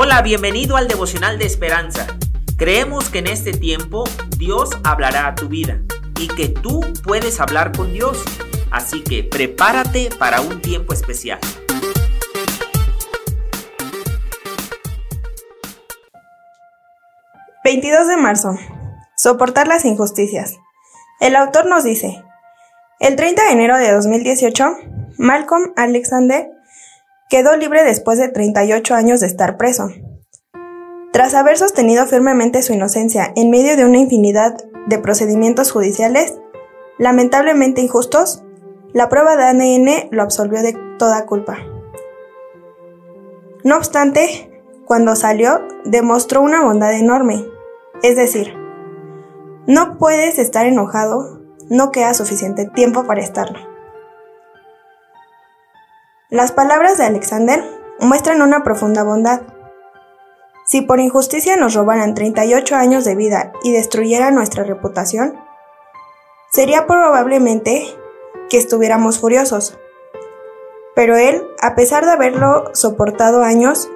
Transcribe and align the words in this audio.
Hola, 0.00 0.22
bienvenido 0.22 0.76
al 0.76 0.86
devocional 0.86 1.40
de 1.40 1.46
esperanza. 1.46 2.06
Creemos 2.56 3.10
que 3.10 3.18
en 3.18 3.26
este 3.26 3.50
tiempo 3.50 4.04
Dios 4.36 4.70
hablará 4.84 5.26
a 5.26 5.34
tu 5.34 5.48
vida 5.48 5.80
y 6.20 6.28
que 6.28 6.48
tú 6.48 6.82
puedes 7.02 7.40
hablar 7.40 7.76
con 7.76 7.92
Dios. 7.92 8.22
Así 8.70 9.02
que 9.02 9.24
prepárate 9.24 10.10
para 10.16 10.40
un 10.40 10.62
tiempo 10.62 10.92
especial. 10.92 11.40
...22 17.64 18.06
de 18.06 18.16
marzo... 18.18 18.56
...soportar 19.16 19.66
las 19.66 19.84
injusticias... 19.84 20.58
...el 21.18 21.34
autor 21.34 21.66
nos 21.66 21.82
dice... 21.82 22.22
...el 23.00 23.16
30 23.16 23.46
de 23.46 23.50
enero 23.50 23.76
de 23.76 23.90
2018... 23.90 24.64
...Malcolm 25.18 25.72
Alexander 25.74 26.52
quedó 27.28 27.56
libre 27.56 27.84
después 27.84 28.18
de 28.18 28.28
38 28.28 28.94
años 28.94 29.20
de 29.20 29.26
estar 29.26 29.56
preso. 29.56 29.90
Tras 31.12 31.34
haber 31.34 31.58
sostenido 31.58 32.06
firmemente 32.06 32.62
su 32.62 32.72
inocencia 32.72 33.32
en 33.36 33.50
medio 33.50 33.76
de 33.76 33.84
una 33.84 33.98
infinidad 33.98 34.56
de 34.86 34.98
procedimientos 34.98 35.70
judiciales, 35.70 36.38
lamentablemente 36.98 37.82
injustos, 37.82 38.42
la 38.92 39.08
prueba 39.08 39.36
de 39.36 39.44
ADN 39.44 40.08
lo 40.10 40.22
absolvió 40.22 40.62
de 40.62 40.76
toda 40.98 41.26
culpa. 41.26 41.58
No 43.62 43.76
obstante, 43.76 44.62
cuando 44.86 45.14
salió, 45.14 45.60
demostró 45.84 46.40
una 46.40 46.62
bondad 46.62 46.94
enorme. 46.94 47.44
Es 48.02 48.16
decir, 48.16 48.54
no 49.66 49.98
puedes 49.98 50.38
estar 50.38 50.64
enojado, 50.64 51.42
no 51.68 51.90
queda 51.90 52.14
suficiente 52.14 52.64
tiempo 52.64 53.04
para 53.04 53.20
estarlo. 53.20 53.77
Las 56.30 56.52
palabras 56.52 56.98
de 56.98 57.04
Alexander 57.04 57.64
muestran 58.00 58.42
una 58.42 58.62
profunda 58.62 59.02
bondad. 59.02 59.40
Si 60.66 60.82
por 60.82 61.00
injusticia 61.00 61.56
nos 61.56 61.72
robaran 61.72 62.14
38 62.14 62.76
años 62.76 63.06
de 63.06 63.14
vida 63.14 63.52
y 63.62 63.72
destruyeran 63.72 64.34
nuestra 64.34 64.62
reputación, 64.62 65.40
sería 66.52 66.86
probablemente 66.86 67.82
que 68.50 68.58
estuviéramos 68.58 69.18
furiosos. 69.18 69.78
Pero 70.94 71.16
él, 71.16 71.46
a 71.62 71.74
pesar 71.74 72.04
de 72.04 72.10
haberlo 72.10 72.74
soportado 72.74 73.42
años 73.42 73.88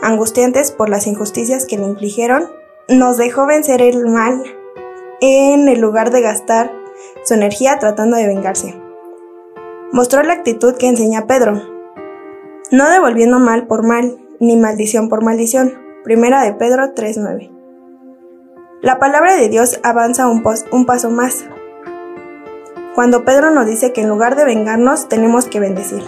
angustiantes 0.00 0.70
por 0.70 0.88
las 0.90 1.08
injusticias 1.08 1.66
que 1.66 1.76
le 1.76 1.86
infligieron, 1.86 2.52
nos 2.86 3.16
dejó 3.16 3.46
vencer 3.46 3.82
el 3.82 4.06
mal 4.06 4.44
en 5.20 5.66
el 5.68 5.80
lugar 5.80 6.12
de 6.12 6.20
gastar 6.20 6.70
su 7.24 7.34
energía 7.34 7.80
tratando 7.80 8.16
de 8.16 8.28
vengarse. 8.28 8.80
Mostró 9.90 10.22
la 10.22 10.34
actitud 10.34 10.76
que 10.76 10.86
enseña 10.86 11.26
Pedro, 11.26 11.79
no 12.70 12.88
devolviendo 12.88 13.38
mal 13.40 13.66
por 13.66 13.84
mal, 13.84 14.16
ni 14.38 14.56
maldición 14.56 15.08
por 15.08 15.24
maldición. 15.24 15.74
Primera 16.04 16.42
de 16.42 16.54
Pedro 16.54 16.94
3.9. 16.94 17.50
La 18.80 18.98
palabra 18.98 19.34
de 19.34 19.48
Dios 19.48 19.80
avanza 19.82 20.28
un, 20.28 20.44
un 20.70 20.86
paso 20.86 21.10
más. 21.10 21.44
Cuando 22.94 23.24
Pedro 23.24 23.50
nos 23.50 23.66
dice 23.66 23.92
que 23.92 24.02
en 24.02 24.08
lugar 24.08 24.36
de 24.36 24.44
vengarnos 24.44 25.08
tenemos 25.08 25.46
que 25.46 25.60
bendecir. 25.60 26.02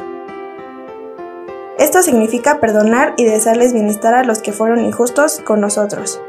Esto 1.78 2.02
significa 2.02 2.60
perdonar 2.60 3.14
y 3.16 3.24
desearles 3.24 3.72
bienestar 3.72 4.14
a 4.14 4.24
los 4.24 4.40
que 4.40 4.52
fueron 4.52 4.84
injustos 4.84 5.40
con 5.44 5.60
nosotros, 5.60 6.22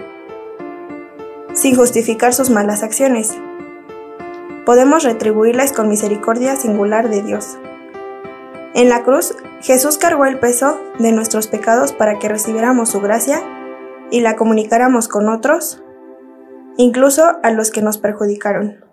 sin 1.53 1.75
justificar 1.75 2.33
sus 2.33 2.49
malas 2.49 2.81
acciones. 2.81 3.37
Podemos 4.65 5.03
retribuirles 5.03 5.73
con 5.73 5.89
misericordia 5.89 6.55
singular 6.55 7.09
de 7.09 7.21
Dios. 7.21 7.57
En 8.75 8.89
la 8.89 9.03
cruz, 9.03 9.35
Jesús 9.61 9.99
cargó 9.99 10.25
el 10.25 10.39
peso 10.39 10.79
de 10.97 11.11
nuestros 11.11 11.47
pecados 11.47 11.93
para 11.93 12.17
que 12.17 12.27
recibiéramos 12.27 12.89
su 12.89 13.01
gracia 13.01 13.39
y 14.09 14.21
la 14.21 14.35
comunicáramos 14.35 15.07
con 15.07 15.29
otros, 15.29 15.83
incluso 16.77 17.37
a 17.43 17.51
los 17.51 17.69
que 17.69 17.83
nos 17.83 17.99
perjudicaron. 17.99 18.83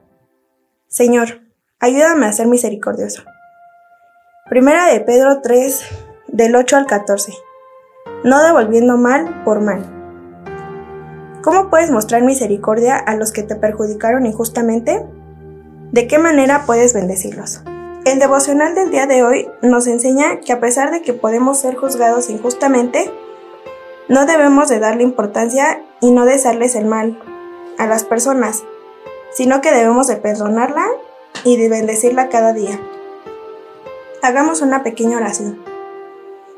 Señor, 0.87 1.41
ayúdame 1.79 2.27
a 2.27 2.33
ser 2.33 2.47
misericordioso. 2.47 3.23
Primera 4.51 4.87
de 4.87 5.01
Pedro 5.01 5.41
3, 5.41 5.83
del 6.29 6.57
8 6.57 6.77
al 6.77 6.87
14. 6.87 7.33
No 8.23 8.43
devolviendo 8.43 8.99
mal 8.99 9.45
por 9.45 9.63
mal. 9.63 9.81
¿Cómo 11.43 11.71
puedes 11.71 11.91
mostrar 11.91 12.23
misericordia 12.23 12.99
a 12.99 13.15
los 13.17 13.33
que 13.33 13.45
te 13.45 13.57
perjudicaron 13.57 14.27
injustamente? 14.27 15.07
¿De 15.91 16.07
qué 16.07 16.19
manera 16.19 16.65
puedes 16.67 16.93
bendecirlos? 16.93 17.63
El 18.11 18.19
devocional 18.19 18.75
del 18.75 18.91
día 18.91 19.07
de 19.07 19.23
hoy 19.23 19.49
nos 19.63 19.87
enseña 19.87 20.41
que 20.41 20.53
a 20.53 20.59
pesar 20.59 20.91
de 20.91 21.01
que 21.01 21.13
podemos 21.13 21.61
ser 21.61 21.77
juzgados 21.77 22.29
injustamente, 22.29 23.09
no 24.09 24.27
debemos 24.27 24.69
de 24.69 24.81
darle 24.81 25.05
importancia 25.05 25.85
y 26.01 26.11
no 26.11 26.25
desearles 26.25 26.75
el 26.75 26.87
mal 26.87 27.23
a 27.79 27.87
las 27.87 28.03
personas, 28.03 28.65
sino 29.33 29.61
que 29.61 29.71
debemos 29.71 30.09
de 30.09 30.17
perdonarla 30.17 30.85
y 31.45 31.57
de 31.57 31.69
bendecirla 31.69 32.31
cada 32.31 32.53
día. 32.53 32.81
Hagamos 34.23 34.61
una 34.61 34.83
pequeña 34.83 35.19
oración. 35.19 35.63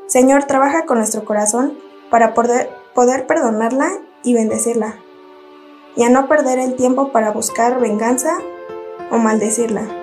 Señor, 0.07 0.45
trabaja 0.45 0.87
con 0.87 0.97
nuestro 0.97 1.23
corazón 1.23 1.77
para 2.09 2.33
poder, 2.33 2.71
poder 2.95 3.27
perdonarla 3.27 3.91
y 4.23 4.33
bendecirla, 4.33 4.95
y 5.95 6.01
a 6.03 6.09
no 6.09 6.27
perder 6.27 6.57
el 6.57 6.75
tiempo 6.75 7.11
para 7.11 7.29
buscar 7.29 7.79
venganza 7.79 8.39
o 9.11 9.19
maldecirla. 9.19 10.02